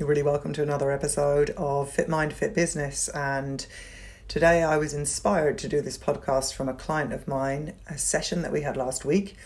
[0.00, 3.08] You're really welcome to another episode of Fit Mind, Fit Business.
[3.10, 3.66] And
[4.28, 8.40] today I was inspired to do this podcast from a client of mine, a session
[8.40, 9.36] that we had last week,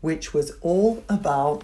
[0.00, 1.62] which was all about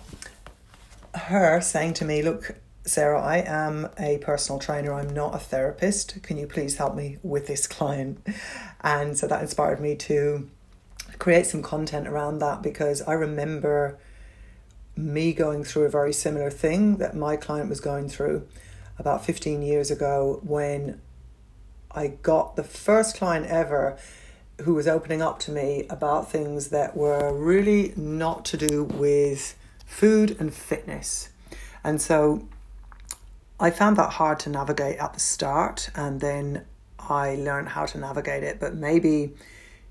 [1.16, 2.54] her saying to me, Look,
[2.84, 4.92] Sarah, I am a personal trainer.
[4.92, 6.22] I'm not a therapist.
[6.22, 8.24] Can you please help me with this client?
[8.82, 10.48] And so that inspired me to
[11.18, 13.98] create some content around that because I remember
[14.98, 18.46] me going through a very similar thing that my client was going through
[18.98, 21.00] about 15 years ago when
[21.92, 23.96] I got the first client ever
[24.62, 29.56] who was opening up to me about things that were really not to do with
[29.86, 31.28] food and fitness.
[31.84, 32.48] And so
[33.60, 36.64] I found that hard to navigate at the start, and then
[36.98, 38.58] I learned how to navigate it.
[38.58, 39.34] But maybe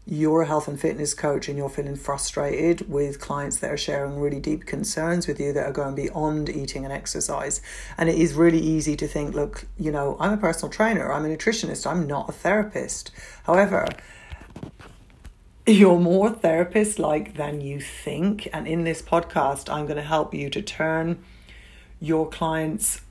[0.09, 4.19] you're a health and fitness coach and you're feeling frustrated with clients that are sharing
[4.19, 7.61] really deep concerns with you that are going beyond eating and exercise.
[7.97, 11.25] And it is really easy to think, look, you know, I'm a personal trainer, I'm
[11.25, 13.11] a nutritionist, I'm not a therapist.
[13.43, 13.85] However,
[15.65, 18.47] you're more therapist like than you think.
[18.53, 21.21] And in this podcast, I'm going to help you to turn
[21.99, 23.01] your clients'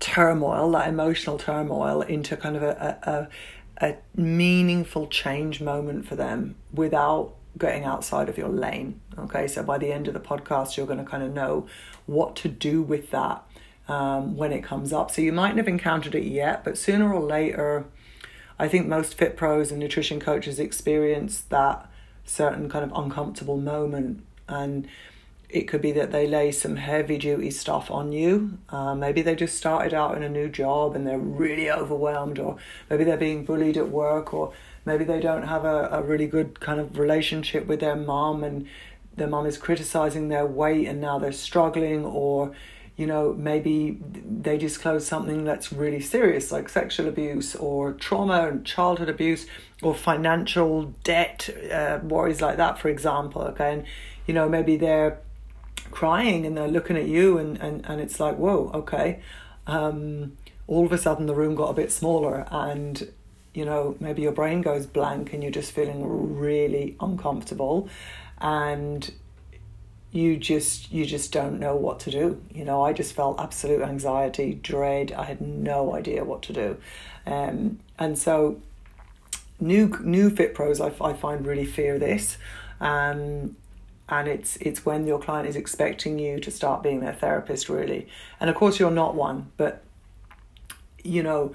[0.00, 3.28] turmoil, that emotional turmoil, into kind of a, a, a
[4.16, 9.00] meaningful change moment for them without getting outside of your lane.
[9.18, 11.66] Okay, so by the end of the podcast, you're going to kind of know
[12.06, 13.44] what to do with that
[13.88, 15.10] um, when it comes up.
[15.10, 17.84] So you mightn't have encountered it yet, but sooner or later,
[18.58, 21.88] I think most fit pros and nutrition coaches experience that
[22.24, 24.24] certain kind of uncomfortable moment.
[24.48, 24.88] And
[25.54, 28.58] it could be that they lay some heavy duty stuff on you.
[28.70, 32.56] Uh, maybe they just started out in a new job and they're really overwhelmed, or
[32.90, 34.52] maybe they're being bullied at work, or
[34.84, 38.66] maybe they don't have a, a really good kind of relationship with their mom and
[39.16, 42.52] their mom is criticizing their weight and now they're struggling, or
[42.96, 48.64] you know, maybe they disclose something that's really serious, like sexual abuse or trauma and
[48.64, 49.46] childhood abuse
[49.82, 53.42] or financial debt, uh, worries like that, for example.
[53.42, 53.84] Okay, and
[54.26, 55.20] you know, maybe they're
[55.94, 59.20] crying and they're looking at you and, and, and it's like, whoa, okay.
[59.66, 63.10] Um, all of a sudden the room got a bit smaller and
[63.52, 67.88] you know maybe your brain goes blank and you're just feeling really uncomfortable
[68.38, 69.12] and
[70.10, 72.40] you just you just don't know what to do.
[72.52, 75.12] You know i just felt absolute anxiety dread.
[75.12, 76.76] I had no idea what to do.
[77.26, 78.60] Um, and so
[79.60, 82.38] new new fit pros I, I find really fear this.
[82.80, 83.56] Um,
[84.08, 88.06] and it's it's when your client is expecting you to start being their therapist really.
[88.40, 89.82] And of course you're not one but
[91.02, 91.54] you know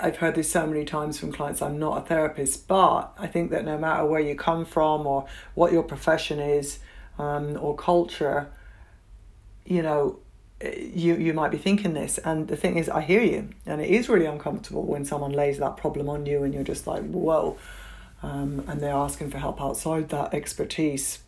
[0.00, 2.68] I've heard this so many times from clients I'm not a therapist.
[2.68, 6.78] But I think that no matter where you come from or what your profession is
[7.18, 8.50] um, or culture
[9.64, 10.18] you know
[10.62, 12.18] you you might be thinking this.
[12.18, 13.48] And the thing is I hear you.
[13.66, 16.86] And it is really uncomfortable when someone lays that problem on you and you're just
[16.86, 17.58] like whoa.
[18.22, 21.18] Um, and they're asking for help outside that expertise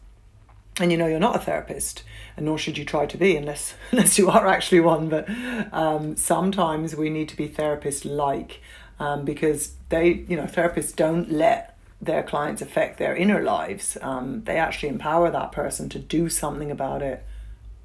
[0.80, 2.02] and you know you're not a therapist
[2.36, 5.28] and nor should you try to be unless unless you are actually one but
[5.72, 8.60] um, sometimes we need to be therapist like
[8.98, 11.74] um, because they you know therapists don't let
[12.04, 13.96] their clients affect their inner lives.
[14.02, 17.24] Um, they actually empower that person to do something about it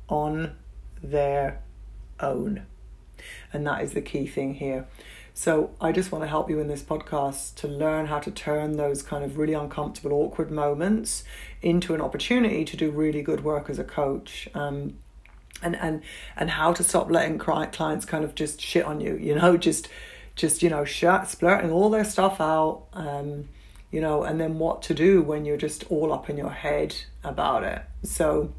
[0.08, 0.56] on
[1.02, 1.60] their
[2.20, 2.66] own.
[3.52, 4.88] And that is the key thing here
[5.40, 8.76] so I just want to help you in this podcast to learn how to turn
[8.76, 11.24] those kind of really uncomfortable, awkward moments
[11.62, 14.50] into an opportunity to do really good work as a coach.
[14.54, 14.98] Um,
[15.62, 16.02] and and
[16.36, 19.88] and how to stop letting clients kind of just shit on you, you know, just
[20.36, 23.48] just you know, splurting all their stuff out, um,
[23.92, 26.94] you know, and then what to do when you're just all up in your head
[27.24, 27.82] about it.
[28.04, 28.52] So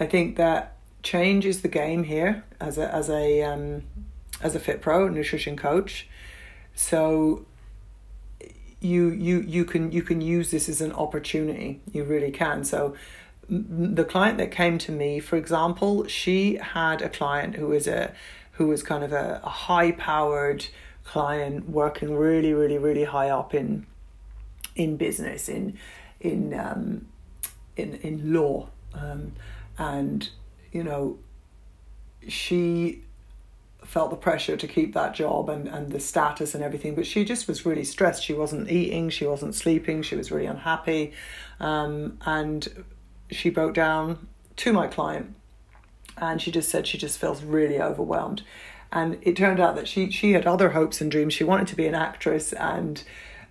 [0.00, 3.82] I think that change is the game here as a as a um,
[4.42, 6.08] as a fit pro nutrition coach.
[6.74, 7.46] So
[8.80, 11.80] you you you can you can use this as an opportunity.
[11.92, 12.64] You really can.
[12.64, 12.94] So
[13.48, 18.12] the client that came to me, for example, she had a client who was a
[18.52, 20.66] who was kind of a, a high powered
[21.04, 23.86] client working really really really high up in
[24.74, 25.76] in business in
[26.20, 27.06] in um,
[27.76, 29.32] in in law um,
[29.78, 30.30] and
[30.70, 31.18] you know
[32.28, 33.02] she
[33.92, 37.26] felt the pressure to keep that job and, and the status and everything, but she
[37.26, 38.24] just was really stressed.
[38.24, 41.12] She wasn't eating, she wasn't sleeping, she was really unhappy.
[41.60, 42.86] Um, and
[43.30, 45.34] she broke down to my client
[46.16, 48.42] and she just said she just feels really overwhelmed.
[48.90, 51.34] And it turned out that she, she had other hopes and dreams.
[51.34, 53.04] She wanted to be an actress and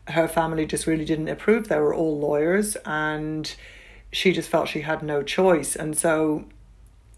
[0.08, 1.68] her family just really didn't approve.
[1.68, 3.54] They were all lawyers and
[4.12, 5.76] she just felt she had no choice.
[5.76, 6.46] And so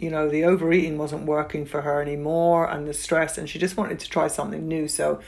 [0.03, 3.77] you know, the overeating wasn't working for her anymore and the stress, and she just
[3.77, 4.89] wanted to try something new.
[4.89, 5.21] So,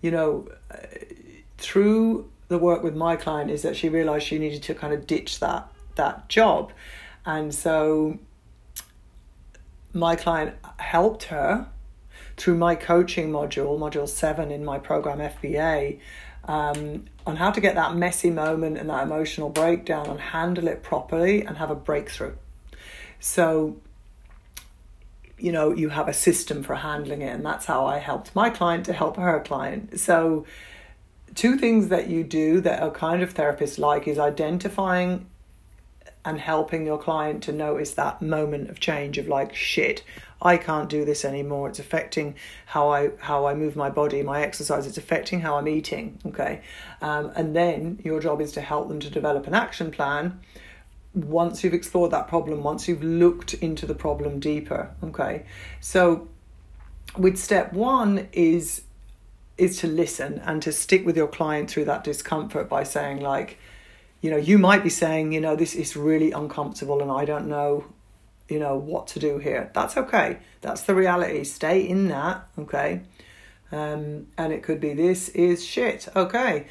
[0.00, 0.76] you know, uh,
[1.58, 5.04] through the work with my client is that she realized she needed to kind of
[5.06, 6.72] ditch that that job.
[7.26, 8.20] And so
[9.92, 11.66] my client helped her
[12.36, 15.98] through my coaching module, module seven in my program FBA,
[16.44, 20.84] um, on how to get that messy moment and that emotional breakdown and handle it
[20.84, 22.34] properly and have a breakthrough.
[23.18, 23.76] So,
[25.42, 28.50] you know, you have a system for handling it, and that's how I helped my
[28.50, 29.98] client to help her client.
[30.00, 30.44] So,
[31.34, 35.26] two things that you do that a kind of therapist like is identifying
[36.24, 40.04] and helping your client to notice that moment of change of like shit
[40.42, 41.68] I can't do this anymore.
[41.68, 42.34] It's affecting
[42.66, 44.86] how I how I move my body, my exercise.
[44.86, 46.18] It's affecting how I'm eating.
[46.26, 46.62] Okay,
[47.02, 50.40] um, and then your job is to help them to develop an action plan.
[51.14, 54.94] Once you've explored that problem, once you've looked into the problem deeper.
[55.02, 55.44] Okay,
[55.80, 56.28] so
[57.16, 58.82] with step one is
[59.58, 63.58] is to listen and to stick with your client through that discomfort by saying like
[64.22, 67.46] you know you might be saying you know this is really uncomfortable and i don't
[67.46, 67.84] know
[68.50, 69.70] you know what to do here.
[69.72, 70.38] That's okay.
[70.60, 71.44] That's the reality.
[71.44, 73.02] Stay in that okay?
[73.72, 76.08] Um, and it could be this is shit.
[76.14, 76.66] Okay.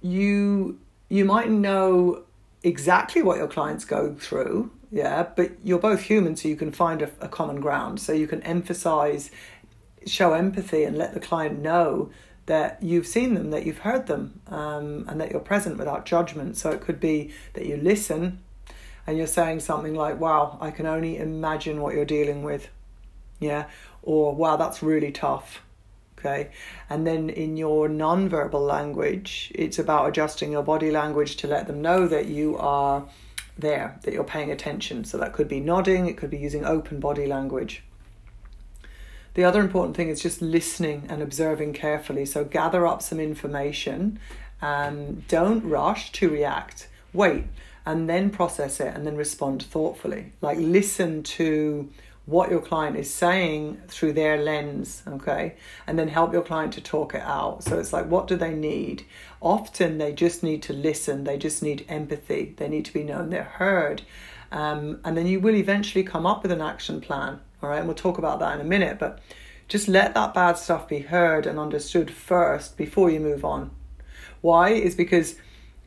[0.00, 2.24] You you might know
[2.64, 7.02] exactly what your clients go through yeah but you're both human so you can find
[7.02, 9.30] a, a common ground so you can emphasize
[10.06, 12.10] show empathy and let the client know
[12.46, 16.56] that you've seen them that you've heard them um, and that you're present without judgment
[16.56, 18.40] so it could be that you listen
[19.06, 22.68] and you're saying something like, wow, I can only imagine what you're dealing with.
[23.38, 23.66] Yeah.
[24.02, 25.62] Or, wow, that's really tough.
[26.24, 26.50] Okay.
[26.88, 31.82] And then in your non-verbal language, it's about adjusting your body language to let them
[31.82, 33.04] know that you are
[33.58, 35.04] there, that you're paying attention.
[35.04, 37.82] So that could be nodding, it could be using open body language.
[39.34, 42.24] The other important thing is just listening and observing carefully.
[42.24, 44.18] So gather up some information
[44.62, 46.88] and don't rush to react.
[47.12, 47.44] Wait,
[47.84, 50.32] and then process it and then respond thoughtfully.
[50.40, 51.90] Like listen to
[52.26, 55.56] what your client is saying through their lens, okay?
[55.86, 57.64] And then help your client to talk it out.
[57.64, 59.04] So it's like, what do they need?
[59.42, 63.28] Often they just need to listen, they just need empathy, they need to be known
[63.28, 64.02] they're heard.
[64.50, 67.78] Um, and then you will eventually come up with an action plan, all right?
[67.78, 69.20] And we'll talk about that in a minute, but
[69.68, 73.70] just let that bad stuff be heard and understood first before you move on.
[74.40, 74.70] Why?
[74.70, 75.36] Is because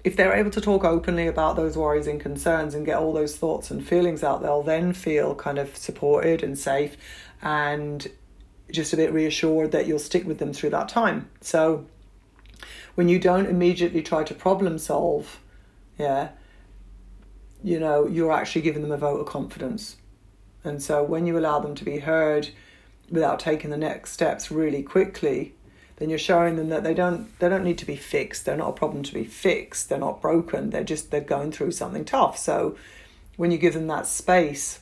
[0.08, 3.36] if they're able to talk openly about those worries and concerns and get all those
[3.36, 6.96] thoughts and feelings out, they'll then feel kind of supported and safe
[7.42, 8.08] and
[8.72, 11.30] just a bit reassured that you'll stick with them through that time.
[11.42, 11.86] So
[12.96, 15.42] when you don't immediately try to problem solve,
[16.00, 16.30] yeah,
[17.62, 19.98] you know, you're actually giving them a vote of confidence.
[20.64, 22.48] And so when you allow them to be heard
[23.10, 25.54] without taking the next steps really quickly,
[25.98, 28.46] then you're showing them that they don't they don't need to be fixed.
[28.46, 29.90] They're not a problem to be fixed.
[29.90, 30.70] They're not broken.
[30.70, 32.38] They're just they're going through something tough.
[32.38, 32.78] So
[33.36, 34.80] when you give them that space,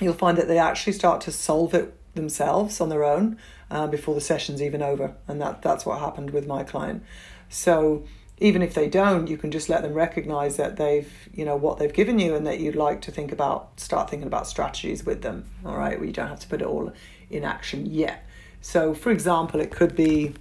[0.00, 3.38] you'll find that they actually start to solve it themselves on their own
[3.70, 5.14] uh, before the session's even over.
[5.26, 7.02] And that that's what happened with my client.
[7.48, 8.04] So
[8.40, 11.78] even if they don't, you can just let them recognize that they've, you know, what
[11.78, 15.22] they've given you and that you'd like to think about, start thinking about strategies with
[15.22, 15.46] them.
[15.64, 16.92] All right, you don't have to put it all
[17.30, 18.27] in action yet.
[18.60, 20.34] So, for example, it could be,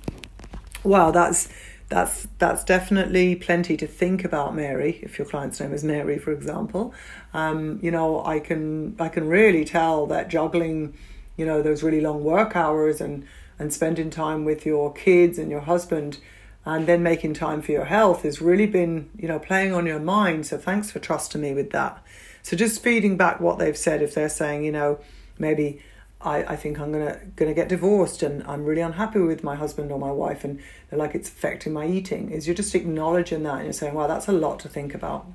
[0.84, 1.50] wow, that's
[1.90, 5.00] that's that's definitely plenty to think about, Mary.
[5.02, 6.94] If your client's name is Mary, for example,
[7.34, 10.98] um, you know, I can I can really tell that juggling,
[11.38, 13.26] you know, those really long work hours and
[13.60, 16.20] and spending time with your kids and your husband
[16.66, 20.00] and then making time for your health has really been, you know, playing on your
[20.00, 20.46] mind.
[20.46, 22.04] So thanks for trusting me with that.
[22.44, 25.00] So just feeding back what they've said, if they're saying, you know,
[25.40, 25.82] maybe
[26.22, 29.92] I, I think I'm gonna gonna get divorced and I'm really unhappy with my husband
[29.92, 30.60] or my wife and
[30.90, 32.32] they're like it's affecting my eating.
[32.32, 35.28] Is you're just acknowledging that and you're saying wow that's a lot to think about.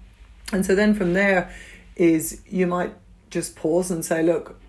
[0.52, 1.54] And so then from there
[1.96, 2.94] is you might
[3.30, 4.60] just pause and say look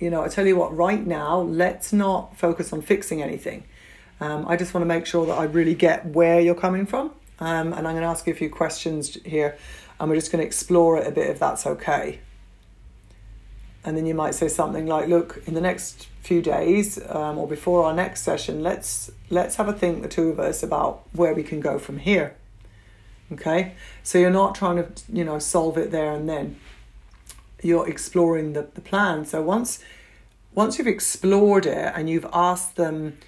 [0.00, 3.64] you know I tell you what right now let's not focus on fixing anything.
[4.20, 7.12] Um, I just want to make sure that I really get where you're coming from
[7.38, 9.56] um, and I'm going to ask you a few questions here
[9.98, 12.20] and we're just going to explore it a bit if that's okay
[13.84, 17.48] and then you might say something like look in the next few days um, or
[17.48, 21.32] before our next session let's let's have a think the two of us about where
[21.32, 22.34] we can go from here.
[23.32, 23.74] Okay?
[24.02, 26.58] So you're not trying to you know solve it there and then.
[27.62, 29.26] You're exploring the, the plan.
[29.26, 29.80] So once
[30.54, 33.18] once you've explored it and you've asked them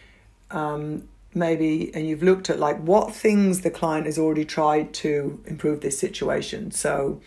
[0.50, 5.42] um, maybe and you've looked at like what things the client has already tried to
[5.46, 6.70] improve this situation.
[6.70, 7.20] So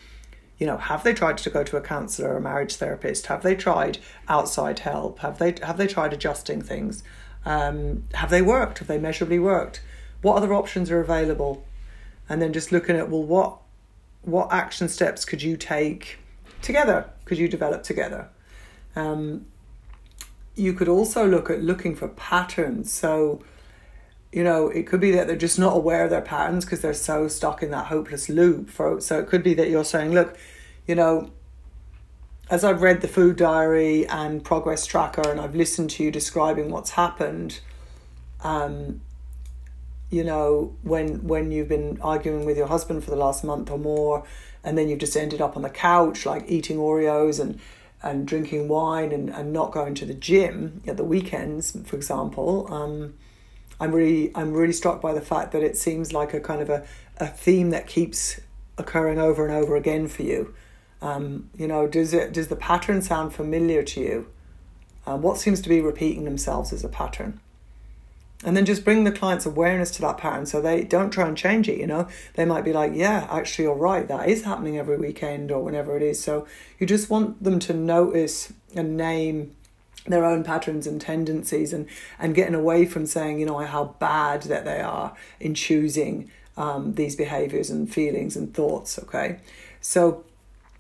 [0.58, 3.28] You know, have they tried to go to a counselor or a marriage therapist?
[3.28, 3.98] Have they tried
[4.30, 5.20] outside help?
[5.20, 7.04] Have they have they tried adjusting things?
[7.46, 8.80] Um, have they worked?
[8.80, 9.82] Have they measurably worked?
[10.22, 11.66] What other options are available?
[12.30, 13.58] And then just looking at well, what
[14.22, 16.20] what action steps could you take
[16.62, 17.10] together?
[17.26, 18.30] Could you develop together?
[18.96, 19.46] Um,
[20.56, 22.92] you could also look at looking for patterns.
[22.92, 23.42] So,
[24.36, 26.94] you know, it could be that they're just not aware of their patterns because they're
[26.94, 28.70] so stuck in that hopeless loop.
[28.70, 30.38] For so it could be that you're saying, look,
[30.86, 31.32] you know,
[32.50, 36.70] as I've read the food diary and progress tracker, and I've listened to you describing
[36.70, 37.62] what's happened,
[38.44, 39.00] um,
[40.10, 43.80] you know, when when you've been arguing with your husband for the last month or
[43.80, 44.26] more,
[44.66, 47.58] and then you've just ended up on the couch like eating Oreos and
[48.04, 52.68] and drinking wine and, and not going to the gym at the weekends, for example,
[52.70, 53.14] um,
[53.80, 56.70] I'm really I'm really struck by the fact that it seems like a kind of
[56.70, 56.86] a,
[57.18, 58.40] a theme that keeps
[58.78, 60.54] occurring over and over again for you.
[61.02, 64.28] Um, you know, does it does the pattern sound familiar to you?
[65.06, 67.40] Um, what seems to be repeating themselves as a pattern?
[68.44, 71.38] and then just bring the client's awareness to that pattern so they don't try and
[71.38, 74.78] change it you know they might be like yeah actually you're right that is happening
[74.78, 76.46] every weekend or whenever it is so
[76.80, 79.56] you just want them to notice and name
[80.06, 81.88] their own patterns and tendencies and
[82.20, 86.94] and getting away from saying you know how bad that they are in choosing um,
[86.94, 89.40] these behaviors and feelings and thoughts okay?
[89.82, 90.24] So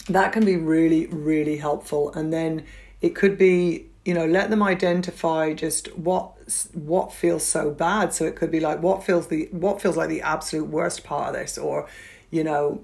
[0.08, 2.14] that can be really really helpful.
[2.14, 2.66] And then
[3.02, 6.34] it could be you know let them identify just what
[6.74, 8.14] what feels so bad.
[8.14, 11.30] So it could be like what feels the what feels like the absolute worst part
[11.30, 11.58] of this?
[11.58, 11.88] Or
[12.30, 12.84] you know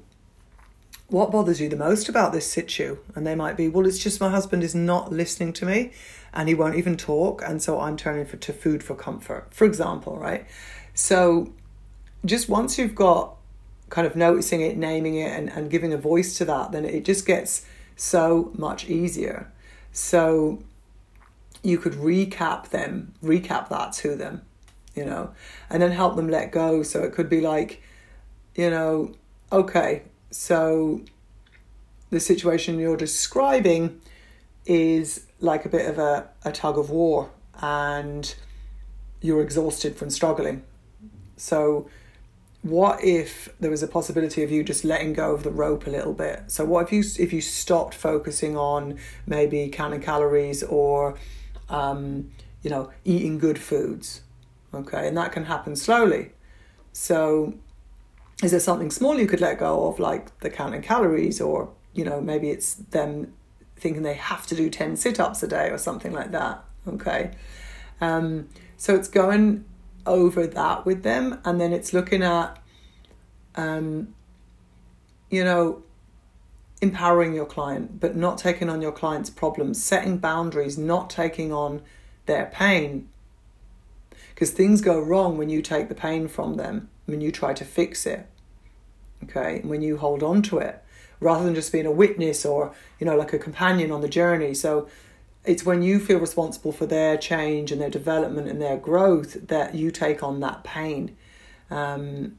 [1.07, 2.97] what bothers you the most about this situ?
[3.15, 5.91] And they might be well it's just my husband is not listening to me
[6.33, 9.65] and he won't even talk and so i'm turning for, to food for comfort for
[9.65, 10.45] example right
[10.93, 11.51] so
[12.25, 13.35] just once you've got
[13.89, 17.03] kind of noticing it naming it and, and giving a voice to that then it
[17.03, 19.51] just gets so much easier
[19.91, 20.61] so
[21.63, 24.41] you could recap them, recap that to them,
[24.95, 25.31] you know,
[25.69, 26.83] and then help them let go.
[26.83, 27.81] So it could be like,
[28.55, 29.13] you know,
[29.51, 31.01] okay, so
[32.09, 34.01] the situation you're describing
[34.65, 37.31] is like a bit of a, a tug of war
[37.61, 38.33] and
[39.21, 40.63] you're exhausted from struggling.
[41.35, 41.89] So,
[42.61, 45.89] what if there was a possibility of you just letting go of the rope a
[45.89, 46.43] little bit?
[46.47, 51.17] So, what if you if you stopped focusing on maybe counting calories or
[51.71, 52.31] um,
[52.61, 54.21] you know, eating good foods.
[54.73, 56.31] Okay, and that can happen slowly.
[56.93, 57.55] So,
[58.43, 62.05] is there something small you could let go of, like the counting calories, or you
[62.05, 63.33] know, maybe it's them
[63.81, 66.63] thinking they have to do 10 sit ups a day or something like that.
[66.87, 67.31] Okay,
[67.99, 68.47] um,
[68.77, 69.65] so it's going
[70.05, 72.57] over that with them, and then it's looking at,
[73.55, 74.15] um,
[75.29, 75.83] you know,
[76.81, 81.81] empowering your client, but not taking on your client's problems, setting boundaries, not taking on
[82.25, 83.07] their pain.
[84.33, 87.63] Because things go wrong when you take the pain from them, when you try to
[87.63, 88.25] fix it.
[89.23, 90.80] Okay, when you hold on to it,
[91.21, 94.53] rather than just being a witness or, you know, like a companion on the journey.
[94.53, 94.89] So
[95.45, 99.73] it's when you feel responsible for their change and their development and their growth that
[99.73, 101.15] you take on that pain.
[101.69, 102.37] Um,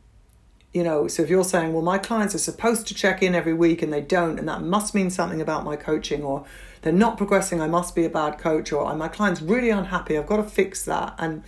[0.74, 3.54] you know, so if you're saying, well, my clients are supposed to check in every
[3.54, 6.44] week and they don't, and that must mean something about my coaching, or
[6.80, 10.26] they're not progressing, I must be a bad coach, or my client's really unhappy, I've
[10.26, 11.14] got to fix that.
[11.18, 11.44] And,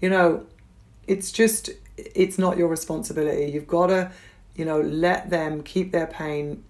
[0.00, 0.46] you know,
[1.06, 3.52] it's just, it's not your responsibility.
[3.52, 4.10] You've got to,
[4.54, 6.62] you know, let them keep their pain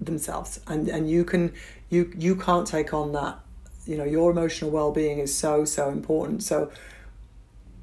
[0.00, 0.60] themselves.
[0.66, 1.52] And, and you can,
[1.88, 3.38] you, you can't take on that.
[3.86, 6.42] You know, your emotional well being is so, so important.
[6.42, 6.70] So,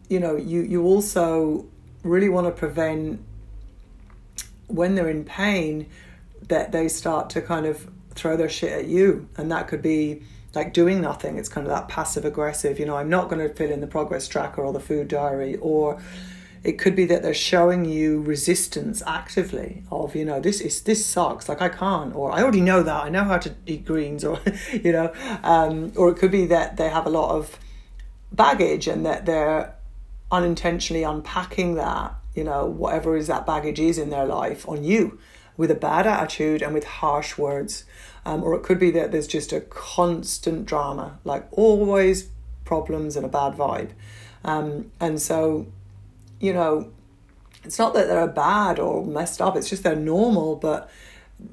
[0.08, 1.66] you know, you, you also,
[2.06, 3.20] really want to prevent
[4.68, 5.88] when they're in pain
[6.48, 10.22] that they start to kind of throw their shit at you and that could be
[10.54, 13.54] like doing nothing it's kind of that passive aggressive you know i'm not going to
[13.56, 16.00] fill in the progress tracker or the food diary or
[16.66, 21.06] it could be that they're showing you resistance actively of you know this is this
[21.06, 24.24] sucks like i can't or i already know that i know how to eat greens
[24.24, 24.40] or
[24.72, 27.58] you know um, or it could be that they have a lot of
[28.32, 29.76] baggage and that they're
[30.32, 35.20] unintentionally unpacking that, you know, whatever is that baggage is in their life on you
[35.58, 37.86] with a bad attitude and with harsh words.
[38.26, 42.30] Um, or it could be that there's just a constant drama, like always
[42.66, 43.92] problems and a bad vibe.
[44.44, 45.68] Um, and so,
[46.40, 46.92] you know,
[47.64, 50.90] it's not that they're bad or messed up, it's just they're normal, but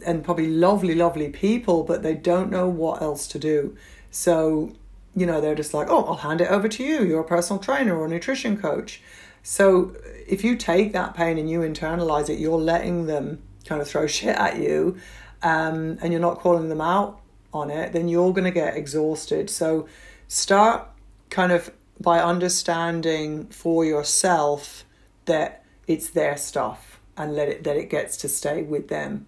[0.06, 3.76] and probably lovely, lovely people, but they don't know what else to do.
[4.10, 4.72] So
[5.14, 7.04] you know, they're just like, oh, I'll hand it over to you.
[7.04, 9.02] You're a personal trainer or a nutrition coach.
[9.42, 9.94] So
[10.26, 14.06] if you take that pain and you internalize it, you're letting them kind of throw
[14.18, 14.96] shit at you
[15.42, 17.20] um, and you're not calling them out
[17.52, 19.50] on it, then you're going to get exhausted.
[19.50, 19.86] So
[20.28, 20.88] start
[21.28, 21.70] kind of
[22.02, 24.84] by understanding for yourself
[25.26, 29.26] that it's their stuff and let it that it gets to stay with them.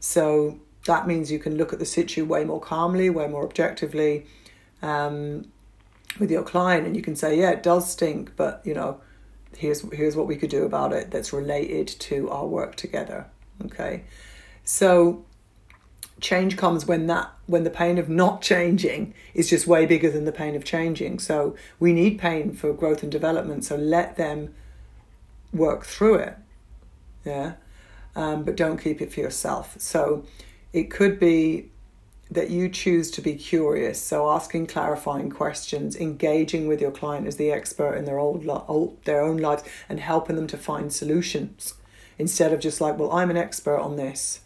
[0.00, 4.26] So that means you can look at the situ way more calmly, way more objectively
[4.80, 5.50] um,
[6.18, 9.00] with your client, and you can say, yeah, it does stink, but you know,
[9.56, 13.26] here's here's what we could do about it that's related to our work together.
[13.66, 14.04] Okay,
[14.64, 15.24] so
[16.20, 20.24] change comes when that when the pain of not changing is just way bigger than
[20.24, 21.18] the pain of changing.
[21.18, 24.54] So we need pain for growth and development so let them
[25.52, 26.36] work through it.
[27.24, 27.54] Yeah?
[28.14, 29.76] Um, but don't keep it for yourself.
[29.78, 30.24] So
[30.72, 31.70] it could be
[32.30, 37.36] that you choose to be curious so asking clarifying questions engaging with your client as
[37.36, 41.72] the expert in their old, old their own lives and helping them to find solutions
[42.18, 44.40] instead of just like well i'm an expert on this.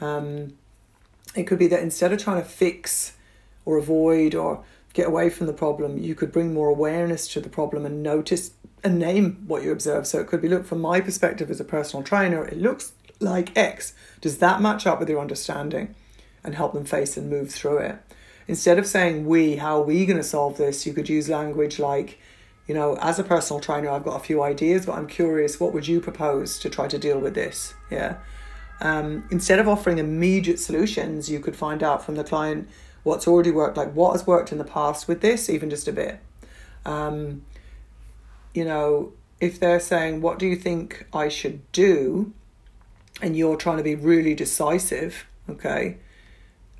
[0.00, 0.56] Um,
[1.36, 3.12] it could be that instead of trying to fix
[3.64, 7.50] or avoid or get away from the problem, you could bring more awareness to the
[7.50, 8.52] problem and notice
[8.82, 10.06] and name what you observe.
[10.06, 13.56] So it could be look, from my perspective as a personal trainer, it looks like
[13.56, 13.92] X.
[14.20, 15.94] Does that match up with your understanding?
[16.42, 17.98] And help them face and move through it.
[18.46, 21.80] Instead of saying we, how are we going to solve this, you could use language
[21.80, 22.20] like,
[22.68, 25.72] you know, as a personal trainer, I've got a few ideas, but I'm curious, what
[25.72, 27.74] would you propose to try to deal with this?
[27.90, 28.18] Yeah.
[28.80, 32.68] Um, instead of offering immediate solutions, you could find out from the client
[33.02, 35.92] what's already worked, like what has worked in the past with this, even just a
[35.92, 36.20] bit.
[36.84, 37.42] Um,
[38.52, 42.32] you know, if they're saying, What do you think I should do?
[43.20, 45.96] and you're trying to be really decisive, okay,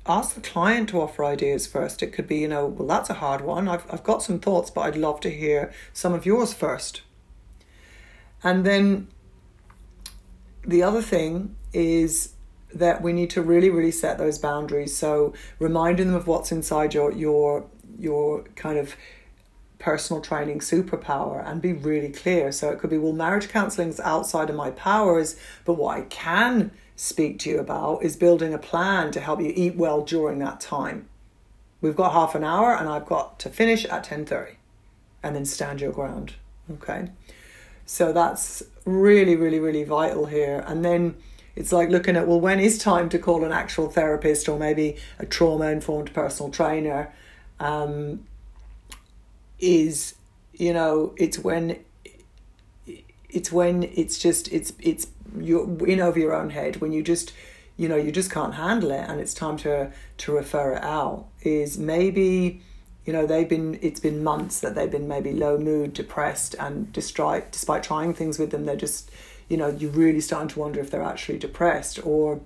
[0.05, 2.03] ask the client to offer ideas first.
[2.03, 3.67] It could be, you know, well, that's a hard one.
[3.67, 7.01] I've, I've got some thoughts, but I'd love to hear some of yours first.
[8.43, 9.07] And then
[10.65, 12.33] the other thing is
[12.73, 14.95] that we need to really really set those boundaries.
[14.95, 17.65] So reminding them of what's inside your your
[17.97, 18.95] your kind of
[19.79, 22.51] personal training superpower and be really clear.
[22.51, 26.01] So it could be well marriage counseling is outside of my powers but what i
[26.01, 30.39] can speak to you about is building a plan to help you eat well during
[30.39, 31.07] that time.
[31.79, 34.55] We've got half an hour and i've got to finish at 10.30
[35.23, 36.33] and then stand your ground.
[36.71, 37.11] Okay?
[37.85, 40.63] So that's really really really vital here.
[40.67, 41.15] And then
[41.57, 44.95] it's like looking at well when is time to call an actual therapist or maybe
[45.17, 47.11] a trauma informed personal trainer
[47.59, 48.23] um,
[49.59, 50.13] is
[50.53, 51.79] you know it's when
[53.29, 55.07] it's when it's just it's it's
[55.39, 57.33] you're in over your own head when you just
[57.75, 61.25] you know you just can't handle it and it's time to to refer it out
[61.41, 62.61] is maybe
[63.05, 66.93] you know they've been it's been months that they've been maybe low mood depressed and
[66.93, 69.09] despite despite trying things with them they're just
[69.49, 72.41] you know, you're really starting to wonder if they're actually depressed or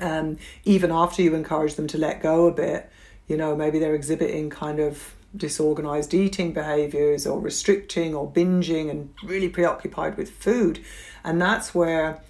[0.00, 2.90] um, even after you encourage them to let go a bit,
[3.28, 9.12] you know, maybe they're exhibiting kind of disorganized eating behaviors or restricting or binging and
[9.24, 10.80] really preoccupied with food.
[11.24, 12.20] And that's where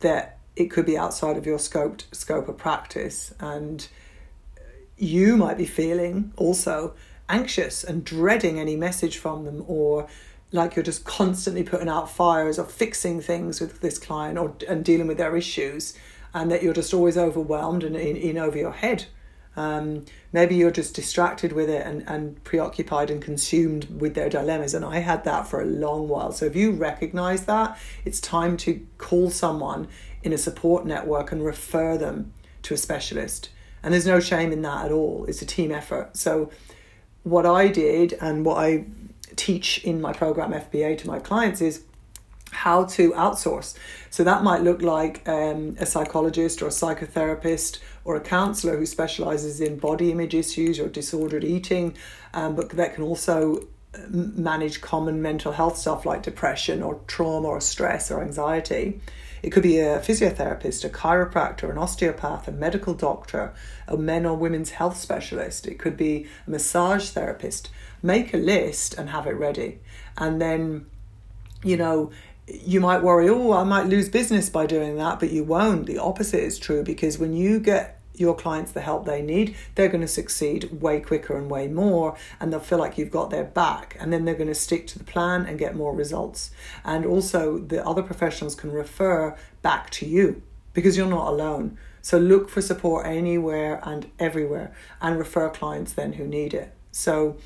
[0.00, 3.88] that it could be outside of your scope scope of practice and
[4.96, 6.94] you might be feeling also
[7.28, 10.06] anxious and dreading any message from them or
[10.52, 14.84] like you're just constantly putting out fires or fixing things with this client or and
[14.84, 15.94] dealing with their issues
[16.32, 19.06] and that you're just always overwhelmed and in, in over your head.
[19.56, 24.74] Um, maybe you're just distracted with it and, and preoccupied and consumed with their dilemmas
[24.74, 26.32] and i had that for a long while.
[26.32, 29.86] So if you recognize that it's time to call someone
[30.24, 33.50] in a support network and refer them to a specialist.
[33.82, 35.26] And there's no shame in that at all.
[35.28, 36.16] It's a team effort.
[36.16, 36.50] So
[37.22, 38.84] what i did and what i
[39.36, 41.84] teach in my program FBA to my clients is
[42.54, 43.74] how to outsource.
[44.10, 48.86] So that might look like um, a psychologist or a psychotherapist or a counselor who
[48.86, 51.96] specializes in body image issues or disordered eating,
[52.32, 57.48] um, but that can also uh, manage common mental health stuff like depression or trauma
[57.48, 59.00] or stress or anxiety.
[59.42, 63.52] It could be a physiotherapist, a chiropractor, an osteopath, a medical doctor,
[63.86, 65.66] a men or women's health specialist.
[65.66, 67.68] It could be a massage therapist
[68.04, 69.80] make a list and have it ready.
[70.18, 70.86] And then,
[71.64, 72.10] you know,
[72.46, 75.86] you might worry, oh, I might lose business by doing that, but you won't.
[75.86, 79.88] The opposite is true because when you get your clients the help they need, they're
[79.88, 83.44] going to succeed way quicker and way more, and they'll feel like you've got their
[83.44, 86.50] back, and then they're going to stick to the plan and get more results.
[86.84, 90.42] And also, the other professionals can refer back to you
[90.74, 91.78] because you're not alone.
[92.02, 96.72] So, look for support anywhere and everywhere and refer clients then who need it.
[96.92, 97.38] So,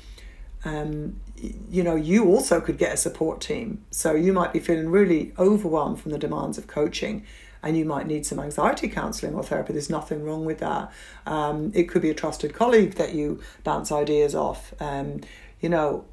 [0.65, 3.83] um, you know, you also could get a support team.
[3.91, 7.25] So you might be feeling really overwhelmed from the demands of coaching.
[7.61, 9.73] and you might need some anxiety counseling or therapy.
[9.73, 10.91] There's nothing wrong with that.
[11.25, 14.73] Um, it could be a trusted colleague that you bounce ideas off.
[14.79, 15.21] Um,
[15.59, 16.05] you know,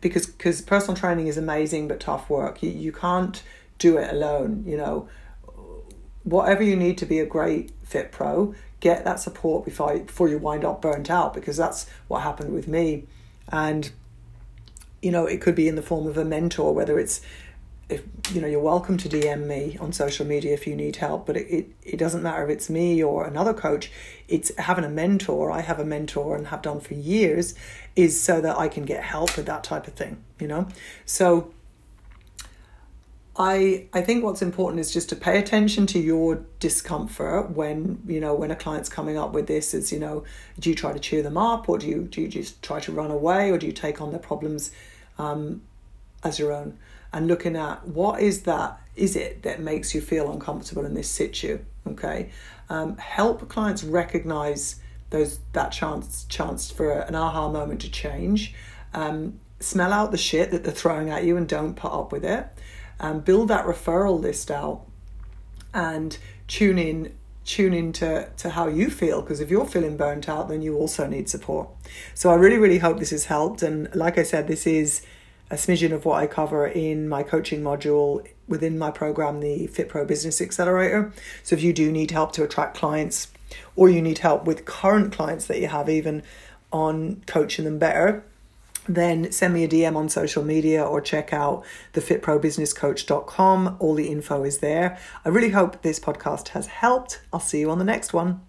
[0.00, 2.62] because because personal training is amazing but tough work.
[2.62, 3.42] You you can't
[3.78, 4.64] do it alone.
[4.66, 5.08] You know,
[6.22, 10.38] whatever you need to be a great fit pro, get that support before before you
[10.38, 13.06] wind up burnt out because that's what happened with me,
[13.50, 13.90] and
[15.02, 17.20] you know it could be in the form of a mentor, whether it's
[17.88, 18.02] if
[18.32, 21.36] you know you're welcome to DM me on social media if you need help, but
[21.36, 23.90] it, it, it doesn't matter if it's me or another coach.
[24.26, 25.50] It's having a mentor.
[25.50, 27.54] I have a mentor and have done for years,
[27.94, 30.22] is so that I can get help with that type of thing.
[30.40, 30.68] You know,
[31.06, 31.53] so
[33.36, 38.20] I I think what's important is just to pay attention to your discomfort when you
[38.20, 39.74] know when a client's coming up with this.
[39.74, 40.24] Is you know,
[40.58, 42.92] do you try to cheer them up or do you do you just try to
[42.92, 44.70] run away or do you take on their problems
[45.18, 45.62] um,
[46.22, 46.78] as your own?
[47.14, 51.08] and looking at what is that is it that makes you feel uncomfortable in this
[51.08, 52.30] situ okay
[52.68, 58.52] um, help clients recognize those that chance chance for an aha moment to change
[58.92, 62.24] um, smell out the shit that they're throwing at you and don't put up with
[62.24, 62.46] it
[63.00, 64.82] um, build that referral list out
[65.72, 70.48] and tune in tune into to how you feel because if you're feeling burnt out
[70.48, 71.68] then you also need support
[72.14, 75.02] so i really really hope this has helped and like i said this is
[75.50, 79.88] a smidgen of what I cover in my coaching module within my program, the Fit
[79.88, 81.12] Pro Business Accelerator.
[81.42, 83.28] So if you do need help to attract clients
[83.76, 86.22] or you need help with current clients that you have, even
[86.72, 88.24] on coaching them better,
[88.88, 93.76] then send me a DM on social media or check out the fitprobusinesscoach.com.
[93.80, 94.98] All the info is there.
[95.24, 97.20] I really hope this podcast has helped.
[97.32, 98.40] I'll see you on the next one.